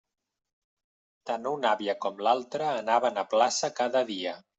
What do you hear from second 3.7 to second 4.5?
cada dia.